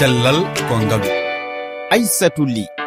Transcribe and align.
cellal 0.00 0.48
ko 0.64 0.74
ngalu 0.80 1.12
aissatou 1.92 2.48
ly. 2.48 2.79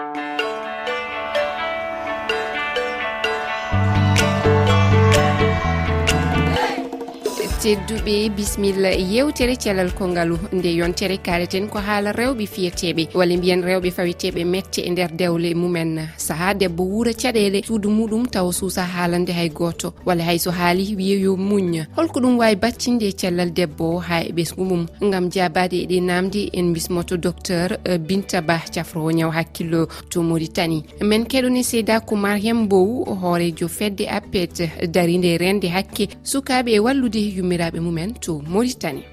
tedduɓe 7.63 8.29
bisimilla 8.36 8.89
yewtere 8.92 9.55
calal 9.55 9.92
kongalu 9.96 10.35
nde 10.51 10.67
yontere 10.76 11.17
kaleten 11.17 11.69
ko 11.69 11.79
haala 11.79 12.12
rewɓe 12.12 12.46
fiyeteɓe. 12.46 13.08
Walla 13.15 13.37
mbiyen 13.37 13.62
rewɓe 13.63 13.90
faweteɓe 13.92 14.44
mette 14.46 14.79
e 14.81 14.90
nder 14.90 15.12
dewle 15.15 15.54
mumen. 15.55 16.09
Saaha 16.18 16.54
debbo 16.54 16.84
wuura 16.84 17.13
caɗele 17.13 17.63
suudu 17.63 17.90
muɗum 17.90 18.27
tawa 18.27 18.52
suusa 18.54 18.84
haalande 18.84 19.31
hay 19.31 19.49
goto 19.49 19.94
walla 20.05 20.23
hayso 20.26 20.52
haali 20.52 20.95
wiye 20.95 21.20
yo 21.22 21.38
muñ 21.38 21.86
holko 21.95 22.20
ɗum 22.20 22.38
wawi 22.40 22.55
baccinde 22.55 23.12
cellal 23.16 23.54
debbo 23.54 24.00
ha 24.00 24.20
e 24.23 24.32
ɓesgu 24.34 24.64
mum. 24.66 24.86
Gam 25.00 25.30
jabade 25.32 25.77
eɗe 25.86 26.02
namde 26.02 26.50
en 26.54 26.73
bismoto 26.73 27.16
docteur 27.18 27.77
e, 27.86 27.98
binta 27.98 28.41
ba 28.41 28.59
cafrowo 28.73 29.12
ñaw 29.12 29.32
hakkillo 29.32 29.88
to 30.09 30.22
maritani 30.22 30.84
min 31.02 31.23
keɗone 31.23 31.64
seyda 31.64 32.02
ko 32.02 32.16
mariame 32.18 32.68
bow 32.68 33.05
hoorejo 33.22 33.70
fedde 33.70 34.04
appet 34.09 34.68
darinde 34.91 35.38
rende 35.38 35.70
hakke. 35.72 36.09
Sukaɓe 36.23 36.72
e 36.76 36.80
wallude 36.80 37.16
yumen 37.20 37.52
jomiraɓe 37.53 37.80
mumen 37.80 38.13
to 38.21 38.41
maritani 38.41 39.03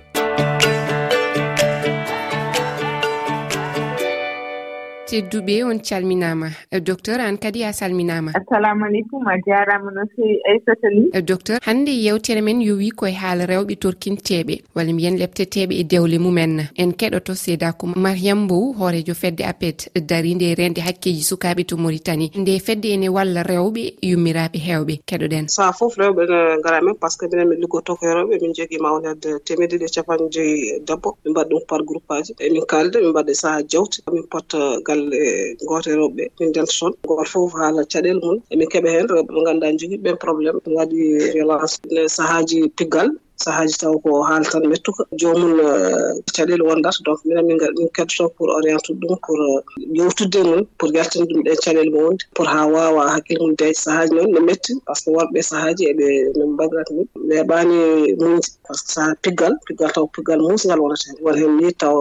tedduɓe 5.10 5.64
on 5.64 5.78
calminama. 5.80 6.48
Eh, 6.70 6.80
docteur 6.80 7.18
an 7.20 7.36
kadi 7.36 7.64
a 7.64 7.72
salminama. 7.72 8.30
Assalamu 8.34 8.84
aleykum 8.84 9.26
a 9.26 9.34
jarama 9.44 9.90
no 9.90 10.02
fewi 10.14 10.38
aissatali 10.46 11.10
eh, 11.12 11.20
docteur 11.22 11.58
hande 11.66 11.90
yewtere 11.90 12.40
men 12.40 12.60
yowi 12.62 12.90
koye 12.92 13.12
haala 13.12 13.44
rewɓe 13.46 13.74
torkinteɓe 13.82 14.62
walla 14.74 14.92
mbiyen 14.92 15.18
lepteteɓe 15.18 15.74
e 15.80 15.84
dewle 15.84 16.18
mumen. 16.18 16.68
En 16.76 16.92
keɗoto 16.92 17.34
seedako 17.34 17.86
mariame 17.96 18.44
mbow 18.44 18.72
hoorejo 18.78 19.14
fedde 19.14 19.42
apet 19.44 19.90
dari 19.94 20.36
e 20.38 20.54
rende 20.54 20.78
hakkeji 20.80 21.22
sukaɓe 21.22 21.66
to 21.66 21.76
maritani 21.76 22.30
nde 22.34 22.60
fedde 22.60 22.94
ene 22.94 23.08
walla 23.08 23.42
rewɓe 23.42 23.94
yummiraɓe 24.02 24.58
hewɓe. 24.58 25.00
Keɗoɗen. 25.08 25.48
Sa 25.48 25.72
foof 25.72 25.96
rewɓe 25.98 26.22
ne 26.30 26.62
gara 26.62 26.80
men 26.80 26.94
par 26.94 27.10
ce 27.10 27.18
que 27.18 27.26
minen 27.26 27.48
min 27.48 27.58
liggoto 27.58 27.96
ko 27.96 28.06
rewɓe 28.06 28.38
min 28.42 28.54
jogui 28.54 28.78
mawnede 28.78 29.42
temedde 29.44 29.74
ɗiɗi 29.74 29.86
e 29.90 29.94
capanɗe 29.94 30.30
joyi 30.30 30.80
debbo. 30.86 31.16
Min 31.24 31.32
mbaɗa 31.32 31.48
ɗum 31.50 31.66
par 31.66 31.82
groupe 31.82 32.10
aji. 32.14 32.32
Emin 32.38 32.64
kalde 32.66 32.96
min 33.02 33.10
mbaɗa 33.10 33.34
saaha 33.34 33.62
jewte 33.66 33.98
min 34.12 34.22
potta 34.30 34.78
galle 34.86 34.99
galle 35.00 35.56
goto 35.68 35.90
e 35.90 35.94
rewɓe 36.00 36.24
min 36.38 36.52
deltoton 36.54 36.92
goto 37.08 37.24
fof 37.32 37.52
haala 37.60 37.82
caɗele 37.92 38.20
mum 38.24 38.38
emin 38.52 38.68
keeɓa 38.72 38.88
hen 38.94 39.06
rewɓe 39.08 39.32
ɓe 39.34 39.40
ganduɗa 39.46 39.76
joguiɓe 39.78 40.02
ɓen 40.04 40.16
probléme 40.24 40.58
ne 40.66 40.74
waɗi 40.78 40.98
violence. 41.34 41.74
Ne 41.92 42.02
saahaji 42.16 42.58
piggal 42.76 43.08
sahaaji 43.44 43.74
taw 43.82 43.94
ko 44.04 44.22
haala 44.28 44.44
tan 44.52 44.64
mettuka. 44.70 45.02
Joomum 45.20 45.52
eh, 45.60 46.14
caɗeele 46.34 46.62
wondata 46.68 46.98
donc 47.06 47.18
minen 47.24 47.46
min 47.48 47.58
min 47.78 47.88
keddoto 47.96 48.28
pour 48.36 48.48
orientude 48.58 49.00
ɗum 49.00 49.16
pour 49.26 49.38
eh, 49.48 49.62
yewtudde 49.98 50.40
mum 50.48 50.62
pour 50.78 50.88
yaltinde 50.96 51.26
ɗum 51.32 51.42
ɗen 51.46 51.56
caɗeele 51.64 51.90
mo 51.94 51.98
wondi 52.06 52.24
pour 52.34 52.46
haa 52.46 52.66
waawa 52.74 53.02
hakkille 53.14 53.40
mum 53.42 53.54
deeƴe 53.58 53.74
sahaaji 53.84 54.12
noon 54.14 54.30
no 54.34 54.40
metti 54.48 54.72
par 54.86 54.96
ce 54.96 55.04
que 55.04 55.10
worɓe 55.16 55.40
sahaaji 55.50 55.82
eɓe 55.92 56.06
no 56.38 56.46
mbagrata 56.54 56.92
ni. 56.94 57.02
Weeɓaani 57.28 57.78
muñde 58.20 58.48
par 58.66 58.76
ce 58.76 58.82
que 58.86 58.92
saha 58.94 59.12
piggal 59.22 59.54
piggal 59.66 59.90
taw 59.92 60.06
piggal 60.14 60.38
muusngal 60.46 60.80
wonata 60.82 61.06
hen. 61.08 61.16
Won 61.24 61.34
hen 61.40 61.52
ni 61.58 61.72
taw 61.82 61.96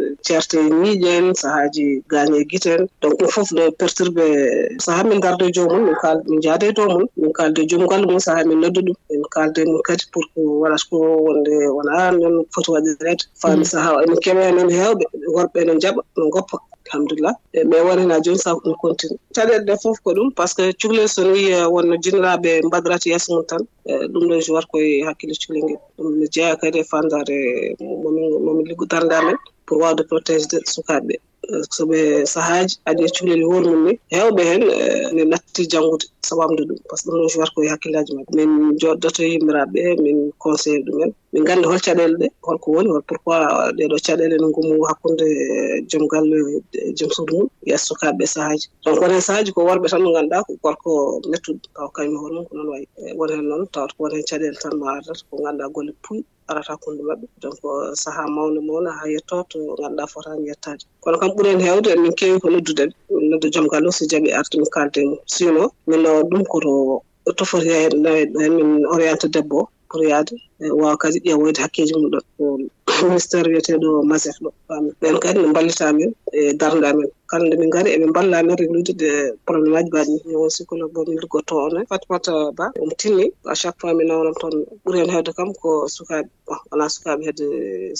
eh, 0.00 0.14
ceerte 0.26 0.56
miiƴeen 0.80 1.34
sahaaji 1.42 2.02
gaañe 2.12 2.38
gite 2.50 2.66
en 2.76 2.82
donc 3.02 3.14
ɗum 3.18 3.28
fof 3.34 3.48
no 3.56 3.70
perturbé 3.80 4.26
sahaa 4.84 5.04
min 5.08 5.18
ngarde 5.18 5.46
joomum 5.54 5.82
min 5.86 5.96
kaal 6.02 6.18
min 6.30 6.40
jaade 6.44 6.64
e 6.70 6.72
dow 6.72 6.88
mum 6.94 7.04
min 7.16 7.32
kaalde 7.38 7.60
joom 7.70 7.86
galle 7.90 8.06
mum 8.06 8.20
sahaa 8.26 8.44
min 8.44 8.58
noddu 8.62 8.80
ɗum. 8.86 8.96
Min 9.10 9.22
kaalde 9.34 9.60
mum 9.66 9.80
kadi 9.88 10.04
pour 10.12 10.24
que 10.34 10.40
waɗa 10.62 10.75
par 10.76 10.82
ce 10.82 10.96
wonde 11.26 11.54
wona 11.76 12.10
noon 12.12 12.44
foti 12.52 12.70
waɗirede 12.74 13.24
faami 13.40 13.64
mm. 13.64 13.70
saha 13.72 13.90
ene 14.04 14.14
keɓe 14.24 14.44
noon 14.56 14.70
heewɓe 14.78 15.04
worɓe 15.34 15.58
ene 15.62 15.72
jaɓa 15.82 16.00
no 16.18 16.24
goppa 16.34 16.56
alhamdulillah. 16.86 17.34
E 17.52 17.64
Mais 17.70 17.82
won 17.86 17.98
hen 17.98 18.10
ha 18.10 18.20
joni 18.24 18.38
sa 18.38 18.50
ɗum 18.62 18.74
continue. 18.82 19.18
Caɗele 19.34 19.64
ɗe 19.66 19.74
fof 19.82 19.96
ko 20.04 20.10
ɗum 20.16 20.28
par 20.36 20.48
ce 20.48 20.54
que 20.56 20.64
cukalel 20.80 21.08
so 21.14 21.22
wi 21.32 21.42
wonno 21.74 21.94
jinniraɓe 22.02 22.50
mbadirata 22.66 23.06
yeeso 23.10 23.28
mum 23.34 23.44
tan 23.50 23.62
e 23.90 23.92
ɗum 24.12 24.24
ɗon 24.28 24.40
je 24.44 24.50
wat 24.52 24.66
koye 24.72 25.04
hakkille 25.06 25.34
cukalel 25.40 25.62
ngel. 25.64 25.80
Ɗum 25.98 26.14
ne 26.20 26.26
jeeya 26.34 26.56
kadi 26.60 26.78
e 26.78 26.84
fandare 26.90 27.38
momin 28.02 28.26
momin 28.44 28.66
liggodarde 28.68 29.14
amen 29.20 29.36
pour 29.66 29.78
wawde 29.82 30.02
protégé 30.10 30.58
sukaɓeɓe 30.74 31.14
soɓe 31.76 31.98
sahaji 32.34 32.74
adi 32.88 33.02
e 33.04 33.08
cuhlel 33.14 33.42
hoore 33.48 33.72
ni. 33.84 33.92
Hewɓe 34.14 34.42
hen 34.50 34.62
e, 34.62 35.12
ne 35.14 35.22
natti 35.32 35.62
janngude 35.72 36.06
sawamde 36.28 36.62
ɗum 36.68 36.78
par 36.88 36.98
ce 36.98 37.02
que 37.04 37.10
ɗum 37.10 37.20
ɗon 37.20 37.28
suwata 37.32 37.52
koye 37.54 37.68
hakkillaji 37.72 38.12
men 38.36 38.48
min 38.58 38.78
joɗdoto 38.80 39.22
yimmiraɓe 39.30 39.78
ɓe 39.84 40.02
min 40.04 40.18
conseille 40.42 40.82
ɗumen 40.86 41.10
min 41.32 41.44
ganda 41.48 41.68
hol 41.68 41.80
caɗele 41.86 42.14
ɗe 42.20 42.26
holko 42.46 42.68
woni 42.74 42.88
hol 42.92 43.02
pourquoi 43.08 43.38
ɗeɗo 43.78 43.96
caɗele 44.06 44.36
no 44.40 44.48
gumu 44.54 44.74
hakkude 44.88 45.24
e 45.24 45.82
joom 45.90 46.04
galle 46.12 46.36
e 46.72 46.92
joom 46.98 47.10
suudu 47.16 47.32
mum 47.38 47.48
yes 47.70 47.82
sukaɓe 47.88 48.24
sahaji. 48.34 48.66
Donc 48.84 49.00
won 49.00 49.10
hen 49.14 49.20
sahaji 49.28 49.50
ko 49.52 49.60
worɓe 49.68 49.86
tan 49.90 50.02
mo 50.02 50.10
ganduɗa 50.16 50.44
ko 50.46 50.52
gorko 50.62 50.90
mettuɗo 51.30 51.60
taw 51.74 51.88
kañum 51.96 52.16
hoore 52.20 52.34
mum 52.36 52.44
ko 52.48 52.52
noon 52.56 52.68
wayi 52.72 52.86
won 53.18 53.28
hen 53.30 53.44
noon 53.48 53.66
tawata 53.72 53.94
ko 53.96 54.00
won 54.04 54.12
hen 54.16 54.24
caɗele 54.30 54.56
tan 54.62 54.74
ma 54.80 54.86
ardata 54.96 55.22
ko 55.30 55.34
ganduɗa 55.44 55.72
golle 55.74 55.92
puyɗe 56.04 56.24
arata 56.48 56.72
hakkunde 56.72 57.02
maɓɓe. 57.08 57.26
Donc 57.42 57.58
euh, 57.64 57.94
saaha 58.02 58.22
mawde 58.36 58.60
mawna 58.68 58.90
ha 58.98 59.04
yetto 59.14 59.36
to 59.50 59.58
ganduɗa 59.78 60.06
fotani 60.12 60.46
yettade 60.48 60.82
kono 61.02 61.16
kam 61.20 61.30
ɓuuri 61.34 61.48
hen 61.52 61.60
hewde 61.66 61.90
min 62.02 62.12
kewi 62.18 62.40
ko 62.42 62.48
noddudeɓe 62.50 62.92
nodde 63.30 63.46
joom 63.52 63.66
gallo 63.72 63.90
si 63.96 64.04
jaaɓi 64.10 64.30
arde 64.38 64.54
mi 64.60 64.68
kalde 64.74 65.00
mum 65.08 65.18
sinon 65.34 65.68
min 65.88 66.00
nawa 66.02 66.20
ɗum 66.30 66.42
koto 66.52 66.70
tofoti 67.38 67.68
hen 67.68 67.92
naweɗo 68.04 68.36
hen 68.42 68.52
min 68.56 68.86
orienté 68.94 69.26
debbo 69.34 69.58
o 69.62 69.68
pour 69.90 70.02
yaade. 70.10 70.34
wawa 70.60 70.96
kadi 70.96 71.18
ƴeewa 71.20 71.38
woyde 71.42 71.60
hakkeji 71.62 71.92
mum 71.94 72.10
ɗo. 72.12 72.20
Ministére 73.08 73.48
wiyeteɗo 73.50 74.02
masef 74.10 74.36
ɗo. 74.42 74.50
Ɓen 75.00 75.16
kadi 75.22 75.40
ne 75.42 75.52
ballita 75.52 75.92
min 75.92 76.10
e 76.32 76.52
darde 76.60 76.84
amen 76.86 77.08
kala 77.30 77.44
nde 77.46 77.56
min 77.60 77.68
ngari 77.68 77.90
eɓe 77.96 78.06
mballa 78.10 78.36
amen 78.38 78.56
reglude 78.60 78.92
de 79.00 79.10
probléme 79.46 79.76
aji 79.78 79.88
mbaɗi. 79.90 80.14
Ni 80.26 80.34
won 80.40 80.50
sikkolo 80.50 80.88
bo 80.94 81.00
min 81.08 81.18
liggo 81.20 81.38
on 81.50 81.76
one 81.76 81.86
fat 81.90 82.02
fat 82.08 82.26
ba 82.56 82.66
omo 82.82 82.92
tinni. 83.00 83.26
À 83.44 83.54
chaque 83.54 83.78
fois 83.80 83.92
min 83.94 84.06
nawanam 84.08 84.34
toon 84.40 84.54
ɓuuri 84.84 84.98
hen 85.00 85.10
hewde 85.10 85.32
kam 85.36 85.52
ko 85.60 85.88
sukaɓe 85.88 86.28
bon 86.46 86.56
wona 86.70 86.86
sukaɓe 86.88 87.22
hedde 87.26 87.46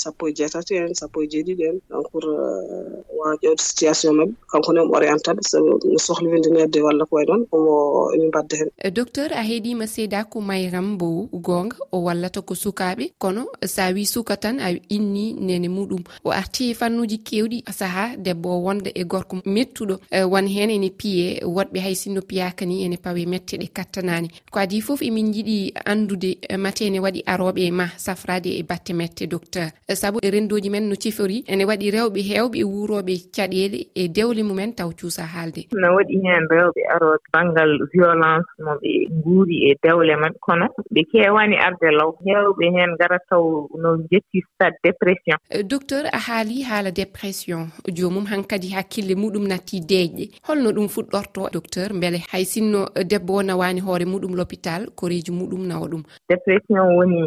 sappo 0.03 0.29
e 0.29 0.33
jeetati 0.33 0.75
en 0.77 0.95
sappo 0.95 1.23
e 1.23 1.27
jeeɗiɗi 1.33 1.63
en. 1.71 1.77
Donc 1.91 2.11
pour 2.11 2.25
euh, 2.25 3.03
wawa 3.19 3.37
ƴewde 3.43 3.61
situation 3.61 4.13
mabɓe 4.15 4.33
kanko 4.51 4.73
ne 4.73 4.81
omo 4.81 4.95
orientaɓe 4.97 5.41
sabu 5.51 5.71
no 5.93 5.99
sohla 5.99 6.31
windinede 6.31 6.79
walla 6.87 7.05
ko 7.05 7.17
way 7.17 7.27
noon 7.27 7.43
omo 7.53 7.75
emin 8.15 8.29
mbadda 8.29 8.57
hen. 8.61 8.71
Docteur 8.95 9.31
a 9.33 9.43
heeɗima 9.43 9.87
seeda 9.87 10.25
ko 10.25 10.41
mayram 10.41 10.97
bow 10.99 11.29
gonga 11.33 11.77
o 11.93 11.99
wallata 12.07 12.41
ko 12.47 12.55
sukaɓe 12.55 13.05
kono 13.19 13.43
sa 13.75 13.91
wi 13.95 14.05
suka 14.07 14.37
tan 14.37 14.57
a 14.61 14.69
inni 14.97 15.35
nene 15.35 15.69
muɗum. 15.69 16.03
O 16.25 16.31
arti 16.31 16.75
fannuji 16.75 17.19
kewɗi 17.19 17.59
saaha 17.71 18.17
debbo 18.17 18.49
o 18.57 18.63
wonda 18.67 18.91
e 18.95 19.05
gorko 19.05 19.37
mettuɗo 19.45 19.95
e, 20.11 20.23
won 20.33 20.47
hen 20.47 20.71
ene 20.71 20.91
piye 20.91 21.41
woɗɓe 21.45 21.79
hay 21.85 21.95
sinno 21.95 22.21
piyaka 22.23 22.65
ni 22.67 22.85
ene 22.85 22.97
pawe 22.97 23.27
mette 23.27 23.57
ɗe 23.61 23.69
kattanani 23.77 24.29
ko 24.51 24.59
adi 24.59 24.81
foof 24.81 25.03
emin 25.03 25.33
jiiɗi 25.33 25.73
andude 25.85 26.39
e, 26.49 26.57
mate 26.57 26.83
ene 26.87 26.99
waɗi 27.01 27.23
aroɓe 27.27 27.61
e 27.67 27.71
ma 27.71 27.87
safrade 27.97 28.47
e 28.47 28.63
batte 28.63 28.93
mette 28.95 29.27
docteur. 29.27 29.71
Saabu 29.89 30.19
rendoji 30.23 30.71
men 30.71 30.89
no 30.89 30.95
cifori 30.95 31.45
ene 31.47 31.65
waɗi 31.65 31.91
rewɓe 31.91 32.21
hewɓe 32.31 32.65
wuroɓe 32.65 33.15
caɗele 33.35 33.87
e 33.95 34.09
dewle 34.09 34.43
mumen 34.43 34.75
taw 34.75 34.91
cuusa 34.99 35.23
haalde. 35.27 35.67
No 35.73 35.89
waɗi 35.97 36.15
hen 36.25 36.45
rewɓe 36.51 36.81
aroɓe 36.95 37.19
banggal 37.33 37.71
violence 37.93 38.47
moɓe 38.59 38.91
guuri 39.25 39.57
e 39.71 39.77
dewle 39.83 40.15
mabɓe 40.17 40.39
kono 40.41 40.67
ɓe 40.95 41.01
kewani 41.11 41.57
arde 41.57 41.89
law 41.99 42.11
hewɓe 42.45 42.67
heen 42.77 42.91
ngara 42.95 43.19
taw 43.29 43.45
no 43.83 43.97
jetti 44.11 44.43
stade 44.55 44.77
dépression. 44.85 45.37
Eh, 45.51 45.63
docteur 45.63 46.05
a 46.13 46.19
haali 46.19 46.63
haala 46.63 46.91
dépression. 46.91 47.69
Joomum 47.97 48.27
hankkadi 48.33 48.69
hakkille 48.77 49.15
muɗum 49.15 49.47
natti 49.49 49.81
deeƴƴe 49.81 50.25
holno 50.49 50.71
ɗum 50.73 50.89
fuɗɗorto 50.95 51.51
docteur 51.53 51.93
mbele 51.95 52.19
hay 52.33 52.45
sinno 52.45 52.81
eh, 52.95 53.05
debbo 53.05 53.35
o 53.39 53.43
nawaani 53.43 53.81
hoore 53.81 54.05
muɗum 54.05 54.35
l'hôpital 54.37 54.91
koreeji 54.99 55.33
muɗum 55.33 55.67
nawa 55.67 55.87
ɗum? 55.89 56.03
Dépression 56.29 56.97
woni 56.97 57.21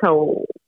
taw 0.00 0.16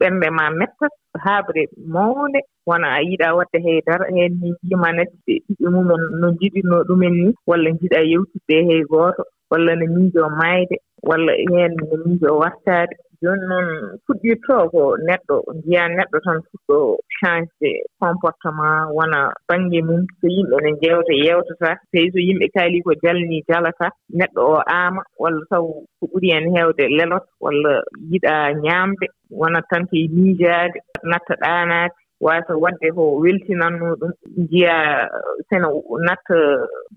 ɓernde 0.01 0.29
ma 0.31 0.51
mettat 0.51 0.93
haaɓre 1.25 1.63
mawnde 1.95 2.41
wona 2.69 2.89
a 2.97 3.01
yiɗa 3.09 3.37
waɗde 3.39 3.59
heydara 3.65 4.07
heen 4.15 4.33
ni 4.41 4.49
yima 4.69 4.89
natti 4.97 5.33
ɗiɓe 5.49 5.69
mumen 5.75 6.03
no 6.21 6.27
jiɗinoo 6.41 6.83
ɗumen 6.89 7.15
ni 7.23 7.31
walla 7.49 7.71
jiɗa 7.81 8.01
yewtidde 8.11 8.55
e 8.61 8.67
hey 8.69 8.83
gooto 8.91 9.23
walla 9.51 9.73
no 9.77 9.87
miijo 9.95 10.29
mayde 10.39 10.77
walla 11.09 11.33
heen 11.51 11.73
no 11.77 11.97
miijo 12.05 12.39
wartaade. 12.41 12.95
jooni 13.23 13.45
noon 13.51 13.69
fuɗɗirto 14.05 14.55
ko 14.73 14.83
neɗɗo 15.07 15.37
njiya 15.57 15.83
neɗɗo 15.97 16.19
tan 16.25 16.39
fuɗɗo 16.49 16.79
change 17.19 17.51
de 17.61 17.71
comportement 18.01 18.91
wona 18.97 19.21
baŋnge 19.49 19.81
mum. 19.89 20.03
So 20.21 20.27
yimɓe 20.35 20.57
ne 20.65 20.71
njewta 20.77 21.13
yewtata 21.25 21.71
tawi 21.93 22.09
so 22.13 22.19
yimɓe 22.27 22.47
kaali 22.55 22.79
ko 22.87 22.91
jalni 23.03 23.39
jalata 23.49 23.87
neɗɗo 24.19 24.41
o 24.55 24.59
aama 24.77 25.03
walla 25.23 25.43
taw 25.51 25.65
ko 25.99 26.05
ɓuri 26.11 26.29
hen 26.35 26.47
heewde 26.55 26.85
lelot 26.97 27.25
walla 27.45 27.73
yiɗa 28.11 28.35
ñaamde 28.65 29.07
wona 29.41 29.61
tan 29.71 29.83
koye 29.89 30.07
miijaade 30.15 30.79
natta 31.11 31.35
ɗaanaade. 31.43 31.95
wawata 32.21 32.57
wadde 32.57 32.89
ko 32.95 33.19
weltinanno 33.23 33.97
ɗum 34.01 34.13
jiya 34.51 35.09
sene 35.49 35.67
natta 36.07 36.37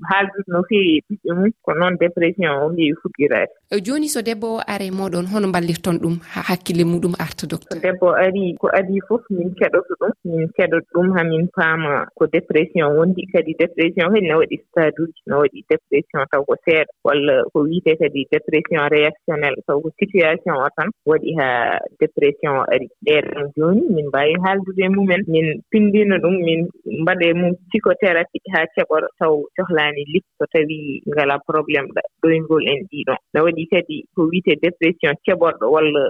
haaldude 0.09 0.47
no 0.47 0.63
feewi 0.69 0.97
e 0.97 1.01
ɓiɓɓe 1.07 1.31
mum 1.37 1.51
ko 1.65 1.71
noon 1.73 1.97
dépression 1.99 2.51
o 2.63 2.69
heewi 2.75 2.95
fuɗɗirade 3.01 3.53
joni 3.85 4.07
so 4.09 4.21
debbo 4.21 4.57
o 4.57 4.61
are 4.67 4.87
moɗon 4.91 5.27
hono 5.31 5.47
mballirton 5.47 5.97
ɗum 6.01 6.19
ha 6.33 6.41
hakkille 6.49 6.83
muɗum 6.83 7.13
arta 7.19 7.47
docteur? 7.47 7.77
So 7.77 7.83
debbo 7.85 8.07
ari 8.15 8.55
ko 8.59 8.67
adi 8.73 8.99
fof 9.07 9.21
min 9.29 9.49
keɗoto 9.59 9.93
ɗum 10.01 10.13
min 10.25 10.47
keɗoto 10.57 10.87
ɗum 10.93 11.07
hamin 11.15 11.47
paama 11.55 12.05
ko 12.17 12.27
dépression 12.27 12.95
wondi. 12.97 13.23
Kadi 13.31 13.55
dépression 13.59 14.11
kadi 14.13 14.27
ne 14.27 14.35
waɗi 14.41 14.57
stade 14.67 14.99
uji 14.99 15.21
ne 15.27 15.35
waɗi 15.41 15.59
dépression 15.69 16.25
taw 16.31 16.43
ko 16.43 16.55
seeɗa 16.65 16.91
walla 17.03 17.35
ko 17.53 17.59
wiite 17.63 17.91
kadi 18.01 18.27
dépression 18.31 18.89
réactionnel 18.91 19.55
taw 19.67 19.79
ko 19.81 19.89
situation 19.99 20.55
o 20.59 20.67
tan 20.77 20.89
waɗi 21.05 21.31
ha 21.39 21.47
dépression 21.99 22.51
o 22.59 22.63
ari. 22.73 22.87
Ɗeɗon 23.05 23.51
joni 23.57 23.81
min 23.95 24.07
mbawi 24.07 24.35
haaldude 24.43 24.83
e 24.85 24.89
mum 24.89 25.10
mumen 25.11 25.23
min 25.27 25.61
pinndino 25.71 26.15
ɗum 26.23 26.35
min 26.45 26.61
mbaɗe 27.01 27.27
mum 27.33 27.53
psychothérapie 27.67 28.51
haa 28.53 28.71
keɓora 28.75 29.07
taw 29.19 29.33
cohlaani 29.55 30.03
lik 30.13 30.25
so 30.37 30.45
tawii 30.53 31.01
ngalaa 31.09 31.43
probléme 31.47 31.89
ɗoyngol 32.21 32.63
en 32.71 32.81
ɗiiɗon 32.89 33.19
no 33.33 33.39
waɗi 33.45 33.63
kadi 33.71 33.95
ko 34.15 34.21
wiyetee 34.29 34.61
dépression 34.63 35.13
keɓorɗo 35.25 35.65
walla 35.75 36.03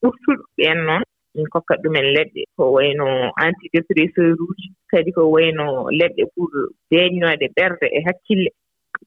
ɓurtuɗo 0.00 0.44
ɓeen 0.56 0.78
noon 0.86 1.02
min 1.34 1.46
kokkat 1.52 1.78
ɗumen 1.82 2.06
leɗɗe. 2.16 2.42
Ko 2.56 2.62
wayno 2.76 3.06
antidépresseur 3.44 4.36
uji 4.48 4.66
kadi 4.90 5.10
ko 5.16 5.22
wayno 5.34 5.66
leɗɗe 5.98 6.22
pour 6.34 6.50
deeñnoode 6.90 7.46
ɓerde 7.56 7.86
e 7.96 7.98
hakkille. 8.06 8.50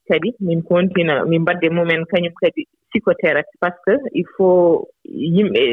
Kadi 0.07 0.30
min 0.39 0.62
kontina 0.63 1.25
min 1.30 1.42
mbadde 1.42 1.68
mumen 1.69 2.04
kañum 2.12 2.34
kadi 2.42 2.62
psychothérapie 2.89 3.60
par 3.62 3.74
ce 3.86 3.92
que 3.92 3.95
il 4.13 4.25
faut 4.36 4.88
yimɓe 5.07 5.63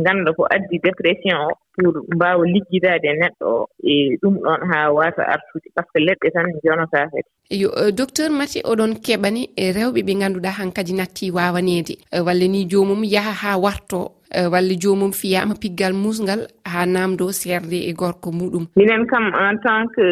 ngannda 0.00 0.32
ko 0.32 0.42
addi 0.54 0.78
dépression 0.78 1.36
o 1.48 1.50
pour 1.74 1.94
mbaawa 2.14 2.44
liggidaade 2.46 3.10
neɗɗo 3.20 3.46
o 3.46 3.68
e 3.82 4.16
ɗum 4.22 4.34
ɗon 4.44 4.60
haa 4.70 4.90
waasa 4.96 5.22
artude. 5.34 5.68
Par 5.74 5.84
ce 5.84 5.90
que 5.92 6.04
leɗɗe 6.06 6.30
tan 6.34 6.46
jonotaa 6.64 7.06
kadi. 7.12 7.28
Yo 7.50 7.70
euh, 7.76 7.90
docteur 7.92 8.30
mati 8.30 8.60
oɗon 8.64 8.94
keɓani 9.04 9.50
e 9.56 9.72
rewɓe 9.72 10.00
ɓe 10.06 10.12
ngannduɗaa 10.14 10.58
han 10.58 10.72
kadi 10.72 10.92
natti 10.94 11.30
waawaneede. 11.30 11.94
Euh, 12.14 12.22
walla 12.26 12.46
ni 12.48 12.66
joomum 12.70 13.04
yaha 13.04 13.32
haa 13.42 13.58
wartoo 13.58 14.06
euh, 14.36 14.48
walla 14.52 14.74
joomum 14.82 15.12
fiyaama 15.12 15.54
piggal 15.54 15.92
musgal 15.94 16.48
haa 16.64 16.86
naamdoo 16.86 17.32
seerde 17.32 17.78
e 17.88 17.92
gorko 17.92 18.30
muɗum. 18.32 18.66
Minen 18.76 19.06
kam 19.06 19.26
en 19.34 19.56
tant 19.62 19.86
que 19.94 20.06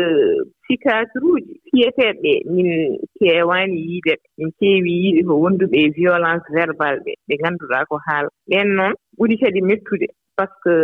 psychiatre 0.64 1.20
uji 1.32 1.60
fiyeteeɓe 1.70 2.32
min 2.54 2.70
kewani 3.18 3.78
yiideɓe 3.88 4.24
min 4.38 4.50
keewi 4.58 4.90
yiide 5.02 5.22
ko 5.28 5.34
wonduɓe 5.42 5.76
e 5.86 5.88
violence 5.98 6.46
verbal 6.56 6.96
ɓe 7.04 7.12
ɓe 7.28 7.34
ngannduɗaa 7.40 7.84
ko 7.90 7.96
haala. 8.06 8.28
Ɓen 8.50 8.63
nden 8.64 8.76
noon 8.76 8.94
ɓuri 9.18 9.36
kadi 9.42 9.60
mettude 9.68 10.06
par 10.36 10.48
ce 10.48 10.56
que 10.64 10.74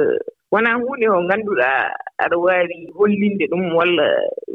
wonaa 0.52 0.76
huunde 0.80 1.06
ko 1.12 1.18
ngannduɗaa 1.22 1.80
aɗa 2.24 2.36
waawi 2.44 2.76
hollinde 2.96 3.44
ɗum 3.50 3.64
walla 3.78 4.06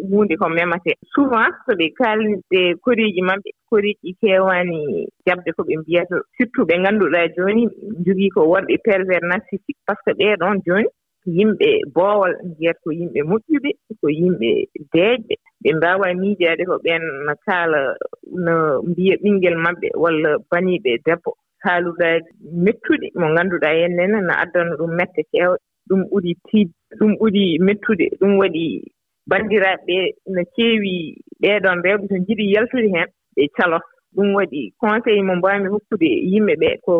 huunde 0.09 0.35
ko 0.41 0.45
memetee 0.49 0.95
souvent 1.13 1.51
so 1.65 1.71
ɓe 1.79 1.85
kaalide 1.99 2.61
koriiji 2.83 3.21
maɓɓe 3.29 3.49
koriiji 3.69 4.09
keewaani 4.21 4.79
jaɓde 5.25 5.49
ko 5.55 5.61
ɓe 5.67 5.73
mbiyata 5.81 6.15
surtout 6.37 6.67
ɓe 6.69 6.75
ngannduɗaa 6.81 7.27
jooni 7.35 7.63
jogii 8.05 8.29
ko 8.35 8.41
worɓe 8.51 8.73
pervers 8.85 9.23
narcissique 9.31 9.81
par 9.85 9.97
ce 10.05 10.11
que 10.11 10.17
ɓeeɗoon 10.19 10.57
jooni 10.65 10.87
yimɓe 11.37 11.69
boowal 11.95 12.33
mbiyata 12.49 12.79
ko 12.83 12.89
yimɓe 12.99 13.19
moƴƴuɓe 13.29 13.69
ko 14.01 14.07
yimɓe 14.19 14.49
deeƴɓe. 14.93 15.33
Ɓe 15.63 15.69
mbaawa 15.77 16.07
miijaade 16.21 16.63
ko 16.69 16.75
ɓeen 16.83 17.03
no 17.25 17.33
kaala 17.45 17.79
no 18.45 18.53
mbiya 18.89 19.15
ɓinngel 19.23 19.55
maɓɓe 19.65 19.87
walla 20.03 20.29
baniiɓe 20.51 20.91
debbo. 21.05 21.31
haaluɗaaji 21.65 22.29
mettuɗi 22.65 23.07
mo 23.19 23.25
ngannduɗaa 23.33 23.75
hennene 23.81 24.17
no 24.27 24.33
addana 24.43 24.71
ɗum 24.79 24.91
mette 24.99 25.21
keewɗe 25.31 25.57
ɗum 25.87 26.01
ɓuri 26.11 26.31
tiid 26.47 26.69
ɗum 26.99 27.11
ɓuri 27.19 27.43
mettude 27.65 28.05
ɗum 28.19 28.31
waɗi 28.41 28.65
banndiraaɓe 29.29 29.83
ɓe 29.87 29.97
no 30.33 30.41
keewi 30.55 30.93
ɓeeɗon 31.41 31.77
rewɓe 31.85 32.03
so 32.09 32.15
njiɗi 32.21 32.45
yaltude 32.53 32.87
heen 32.95 33.09
ɓe 33.35 33.43
calot 33.57 33.85
ɗum 34.15 34.29
waɗi 34.37 34.61
conseil 34.81 35.23
mo 35.27 35.33
mbaawmi 35.39 35.67
hokkude 35.73 36.09
yimɓe 36.31 36.53
ɓee 36.61 36.75
ko 36.85 36.93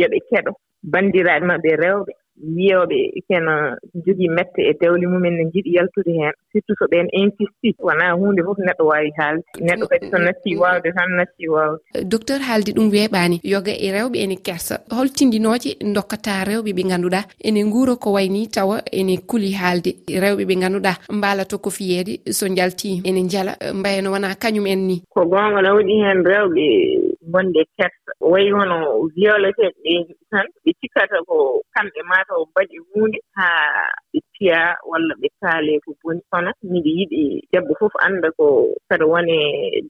yo 0.00 0.06
ɓe 0.12 0.18
keɗo. 0.28 0.52
Banndiraaɓe 0.92 1.44
maɓɓe 1.50 1.70
rewɓe. 1.82 2.12
wiyooɓe 2.56 2.98
kena 3.28 3.76
jogii 4.06 4.28
mette 4.28 4.60
e 4.70 4.72
dewle 4.80 5.06
mumen 5.06 5.34
ne 5.36 5.44
njiɗi 5.44 5.74
yaltude 5.76 6.12
heen 6.18 6.32
surtout 6.52 6.76
so 6.78 6.84
ɓeen 6.92 7.08
insisti 7.12 7.74
wonaa 7.78 8.12
huunde 8.12 8.42
fof 8.42 8.58
neɗɗo 8.58 8.84
waawi 8.90 9.10
haalde. 9.18 9.42
Neɗɗo 9.60 9.86
kadi 9.90 10.06
so 10.10 10.18
nattii 10.18 10.54
mm. 10.54 10.60
waawde 10.60 10.92
tan 10.96 11.10
nattii 11.16 11.48
waawde 11.48 11.80
docteur 12.04 12.40
haalde 12.40 12.70
ɗum 12.72 12.88
weeɓaani 12.90 13.40
yoga 13.44 13.72
e 13.72 13.92
rewɓe 13.92 14.18
ene 14.24 14.36
kersa. 14.36 14.74
Holtindinooje 14.96 15.70
dokkataa 15.94 16.44
rewɓe 16.44 16.70
ɓe 16.76 16.82
ngannduɗaa. 16.88 17.24
Ene 17.44 17.64
nguuro 17.64 17.96
ko 17.96 18.12
way 18.12 18.28
nii 18.28 18.46
tawa 18.46 18.82
ene 18.92 19.18
kuli 19.26 19.52
haalde 19.52 19.90
rewɓe 20.08 20.42
ɓe 20.48 20.54
ngannduɗaa. 20.56 20.96
Mbaalato 21.16 21.58
ko 21.58 21.70
fiyeede 21.70 22.32
so 22.32 22.48
njaltii. 22.48 23.02
Ene 23.04 23.22
njala 23.22 23.56
mbayano 23.74 24.12
wonaa 24.12 24.34
kañum 24.34 24.66
en 24.66 24.86
nii. 24.88 25.02
Ko 25.08 25.24
goonga 25.26 25.60
nawɗi 25.62 25.94
heen 26.02 26.24
rewɓe 26.24 27.09
bonde 27.32 27.62
kessa 27.76 28.10
wayi 28.30 28.50
hono 28.56 28.76
violete 29.16 29.66
ɓe 29.82 29.92
tan 30.30 30.46
ɓe 30.62 30.70
cikkata 30.80 31.16
ko 31.28 31.36
kamɓe 31.74 32.00
mataw 32.10 32.42
mbaɗi 32.50 32.76
huunde 32.88 33.18
haa 33.36 33.88
ɓe 34.20 34.26
piya 34.38 34.76
walla 34.90 35.14
ɓe 35.20 35.28
kaale 35.40 35.72
ko 35.84 35.90
boni 36.02 36.20
kono 36.30 36.50
miɗo 36.70 36.90
yiɗi 36.98 37.22
debbo 37.52 37.72
fof 37.80 37.94
annda 38.06 38.28
ko 38.38 38.46
kada 38.88 39.06
wone 39.06 39.36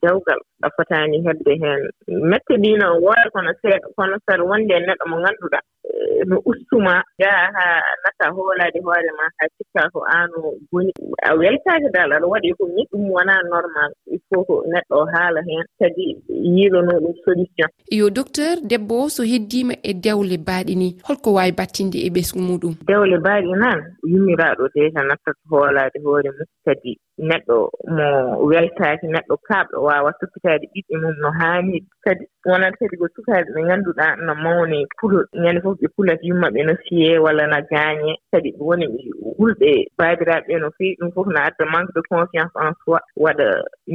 dewgal 0.01 0.39
ɗafotaani 0.61 1.17
heɓde 1.25 1.51
heen. 1.61 1.81
Mette 2.29 2.53
ɗii 2.61 2.77
no 2.81 2.87
wooda 3.03 3.29
kono 3.33 3.51
seeɗa 3.61 3.87
kono 3.95 4.15
saɗa 4.25 4.43
wonde 4.49 4.73
neɗɗo 4.87 5.05
mo 5.09 5.17
ngannduɗaa 5.21 5.63
eh, 5.91 6.23
no 6.29 6.35
ustuma 6.45 6.93
njaha 7.19 7.45
haa 7.57 7.81
natta 8.03 8.25
hoolaade 8.35 8.79
hoore 8.85 9.11
ma 9.17 9.25
haa 9.37 9.49
cikkaa 9.57 9.89
ko 9.93 9.99
aan 10.15 10.29
boni. 10.71 10.91
A 11.23 11.35
weltaake 11.35 11.89
dal 11.93 12.11
aɗa 12.15 12.27
waɗi 12.33 12.53
ko 12.57 12.63
ni 12.75 12.83
ɗum 12.91 13.03
wonaa 13.15 13.41
normal. 13.53 13.89
Il 14.13 14.19
faut 14.29 14.43
ko 14.47 14.63
neɗɗo 14.73 14.95
o 15.01 15.05
haala 15.13 15.41
heen. 15.47 15.65
Kadi 15.79 16.05
yiilanoo 16.29 16.99
ɗum 17.03 17.15
solution. 17.25 17.69
Yo 17.91 18.09
docteur 18.09 18.55
debbo 18.61 19.03
o 19.05 19.09
so 19.09 19.23
heddiima 19.23 19.73
e 19.83 19.93
dewle 19.93 20.37
baaɗi 20.37 20.75
ni 20.75 20.95
holko 21.07 21.33
waawi 21.33 21.51
battinde 21.51 21.97
e 22.07 22.09
ɓesgu 22.09 22.39
muɗum? 22.39 22.73
Dewle 22.87 23.17
baaɗi 23.25 23.51
nan 23.63 23.79
yummiraaɗo 24.21 24.63
deja 24.73 25.01
nattata 25.03 25.41
hoolaade 25.49 25.97
hoore 26.03 26.29
mum. 26.37 26.47
Kadi 26.65 26.91
neɗɗo 27.29 27.57
mo 27.95 28.07
weltaaki 28.49 29.07
neɗɗo 29.13 29.35
kaaɓɗo 29.47 29.77
waawa 29.87 30.11
tokkitaade 30.19 30.65
ɓiɓɓe 30.73 30.95
mum 31.01 31.15
no 31.21 31.29
haaniri 31.39 31.87
kadi 32.05 32.25
wonata 32.45 32.77
kadi 32.79 32.95
ko 32.97 33.07
sukaaɓe 33.15 33.49
ɓe 33.53 33.61
ngannduɗaa 33.65 34.15
no 34.25 34.33
mawni 34.43 34.77
pulol 34.99 35.25
ñannde 35.43 35.61
fof 35.63 35.77
ɓe 35.81 35.87
pulat 35.95 36.19
yumma 36.23 36.47
ɓe 36.53 36.61
no 36.65 36.73
fiyee 36.83 37.17
walla 37.25 37.45
no 37.47 37.57
gaañee 37.71 38.17
kadi 38.31 38.49
ɓe 38.57 38.61
woni 38.67 38.85
wulɓe 39.39 39.69
baabiraaɓe 39.97 40.47
ɓe 40.47 40.59
no 40.61 40.69
feewi 40.77 40.97
ɗum 40.99 41.11
fof 41.15 41.27
no 41.33 41.39
adda 41.47 41.65
manque 41.73 41.93
de 41.95 42.01
confiance 42.09 42.53
en 42.63 42.73
soi. 42.85 42.99
Waɗa 43.23 43.47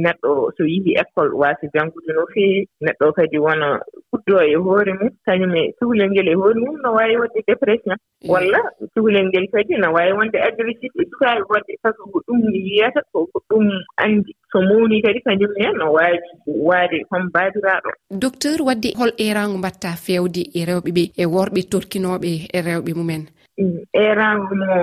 neɗɗo 0.03 0.51
so 0.57 0.63
yihi 0.63 0.91
école 1.01 1.31
waasi 1.41 1.67
janngude 1.73 2.11
no 2.15 2.23
feewi 2.33 2.67
neɗɗo 2.85 3.13
kadi 3.17 3.37
wona 3.45 3.67
fuɗdoo 4.09 4.41
e 4.53 4.55
hoore 4.55 4.93
mum. 4.99 5.11
Kañum 5.25 5.55
e 5.55 5.73
cuhlel 5.79 6.09
ngel 6.11 6.27
e 6.31 6.35
hoore 6.39 6.59
mum 6.63 6.77
no 6.83 6.89
waawi 6.95 7.15
waɗde 7.21 7.39
dépression. 7.47 7.97
Mm. 8.23 8.29
Walla 8.31 8.59
cuhlel 8.95 9.27
ngel 9.27 9.47
kadi 9.53 9.75
no 9.77 9.91
waawi 9.95 10.06
e 10.07 10.11
wonde 10.17 10.37
agricide 10.49 10.95
e 11.01 11.05
dukaali 11.11 11.41
wonde 11.49 11.73
sabu 11.83 12.03
ko 12.11 12.19
ɗum 12.27 12.39
yiyata 12.53 13.01
ko 13.11 13.27
ɗum 13.49 13.65
anndi. 14.03 14.31
So 14.51 14.61
mawni 14.61 15.01
kadi 15.01 15.19
kañum 15.25 15.53
en 15.59 15.73
no 15.79 15.91
waawi 15.95 16.19
waade 16.67 16.97
homo 17.11 17.29
baabiraaɗo 17.33 17.89
docteur 18.23 18.59
wadde 18.67 18.89
hol 18.99 19.11
eraango 19.17 19.57
mbatta 19.57 19.89
feewde 20.05 20.41
e 20.53 20.61
rewɓe 20.69 20.89
ɓe 20.97 21.03
e 21.17 21.25
worɓe 21.25 21.61
torkinooɓe 21.71 22.31
e 22.53 22.59
rewɓe 22.67 22.91
mumen. 22.97 23.23
eeraango 23.57 24.53
mo 24.55 24.75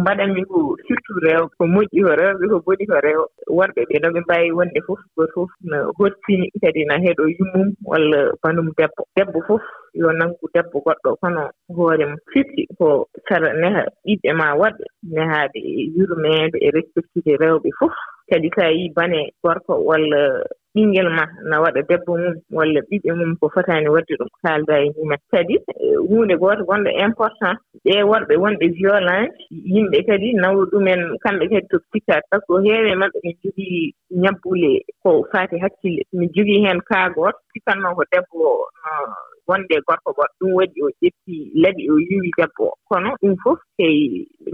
mbaɗanmi 0.00 0.42
ko 0.50 0.76
surtout 0.86 1.18
rewɓe 1.24 1.48
ko 1.56 1.64
moƴƴi 1.74 2.00
ko 2.06 2.12
rewɓe 2.20 2.44
ko 2.52 2.56
boni 2.64 2.84
ko 2.90 2.96
rew 3.06 3.20
worɓe 3.58 3.80
ɓe 3.88 3.96
no 4.02 4.08
ɓe 4.14 4.20
mbaawi 4.24 4.50
wonde 4.58 4.80
fof 4.86 5.00
goto 5.16 5.32
fof 5.34 5.50
no 5.70 5.78
hottini 5.98 6.46
kadi 6.62 6.84
no 6.84 6.94
heɗo 7.04 7.24
yummum 7.38 7.68
walla 7.90 8.18
banum 8.42 8.68
debbo 8.76 9.02
debbo 9.16 9.38
fof 9.48 9.62
yo 9.94 10.12
nanngu 10.12 10.44
debbo 10.54 10.76
goɗɗo 10.84 11.10
kono 11.20 11.42
hoore 11.76 12.04
mum. 12.06 12.18
Fitti 12.32 12.62
ko 12.78 13.08
kala 13.28 13.52
neha 13.60 13.82
ɓiɓɓe 14.04 14.30
ma 14.36 14.46
waɗɓe 14.60 14.84
nehaade 15.14 15.58
e 15.58 15.88
yurmeede 15.96 16.58
e 16.60 16.68
respectude 16.76 17.32
rewɓe 17.42 17.70
fof. 17.78 17.92
Kadi 18.30 18.50
so 18.54 18.62
a 18.62 18.70
yii 18.70 18.92
bane 18.96 19.32
gorko 19.42 19.74
walla 19.88 20.44
ɓinngel 20.74 21.08
ma 21.16 21.24
na 21.50 21.56
waɗa 21.62 21.80
debbo 21.88 22.12
mum 22.22 22.34
walla 22.56 22.80
ɓiɓɓe 22.88 23.10
mum 23.18 23.32
ko 23.40 23.46
fotaani 23.54 23.88
waɗde 23.94 24.14
ɗum 24.20 24.30
kaalda 24.42 24.74
e 24.84 24.86
mumen 24.96 25.18
kadi 25.32 25.54
e 25.84 25.86
huunde 26.08 26.34
gooto 26.40 26.62
gonɗo 26.68 26.90
important 27.06 27.58
ɓe 27.84 27.94
worɓe 28.10 28.34
wonɓe 28.42 28.66
violence 28.78 29.34
yimɓe 29.72 29.98
kadi 30.08 30.28
nawru 30.42 30.62
ɗumen 30.72 31.00
kamɓe 31.24 31.44
kadi 31.52 31.66
to 31.70 31.76
sikkat 31.92 32.22
par 32.30 32.40
ce 32.40 32.46
que 32.46 32.54
heewe 32.66 32.92
maɓɓe 33.00 33.18
min 33.24 33.36
jogii 33.42 33.94
ñabbule 34.22 34.70
ko 35.02 35.10
faati 35.32 35.56
hakkille 35.62 36.02
min 36.18 36.28
jogii 36.34 36.62
heen 36.64 36.80
kaa 36.90 37.06
gooto 37.14 37.38
sikkanno 37.52 37.88
ko 37.96 38.02
debbo 38.12 38.38
no 38.82 39.29
wonde 39.48 39.76
gorko 39.86 40.10
goɗɗo 40.18 40.34
ɗum 40.40 40.50
waɗi 40.58 40.78
o 40.86 40.88
ƴetti 41.02 41.34
laɓi 41.62 41.82
o 41.92 41.94
yiwi 42.08 42.30
debbo. 42.38 42.64
O 42.72 42.76
kono 42.88 43.10
ɗum 43.20 43.34
fof 43.42 43.58
e 43.78 43.86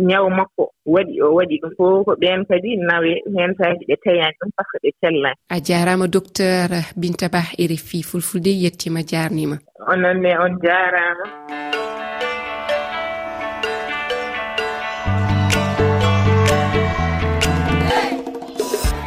ñaw 0.09 0.29
makko 0.39 0.65
waɗi 0.95 1.23
o 1.23 1.35
waɗi 1.39 1.57
ɗum 1.63 1.73
fof 1.77 2.05
ko 2.07 2.13
ɓeen 2.21 2.45
kadi 2.49 2.77
nawe 2.89 3.11
heen 3.35 3.53
taaki 3.59 3.85
ɓe 3.89 3.97
tayani 4.05 4.37
ɗum 4.41 4.51
par 4.57 4.67
ce 4.71 4.79
que 4.79 4.89
ɓe 4.89 4.91
cellani. 5.01 5.37
A 5.49 5.57
jarama 5.67 6.07
docteur 6.09 6.69
bintaba 6.97 7.41
e 7.59 7.67
refi 7.67 8.03
fulfulde 8.03 8.51
yettima 8.63 9.01
jarnima. 9.11 9.57
Ononne 9.93 10.31
on 10.45 10.53
jarama. 10.63 11.27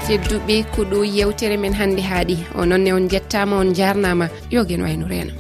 Tedduɓe 0.10 0.56
ko 0.74 0.82
ɗo 0.92 1.00
yewtere 1.06 1.56
men 1.58 1.74
hannde 1.74 2.02
haaɗi. 2.02 2.36
O 2.58 2.62
onoonne 2.62 2.90
on 2.94 3.06
jettama 3.12 3.56
on 3.62 3.74
jarnama. 3.78 4.26
Yogen 4.50 4.82
wayno 4.82 5.06
reena 5.08 5.34